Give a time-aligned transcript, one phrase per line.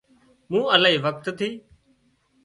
[0.49, 1.49] مون الاهي وکت ٿِي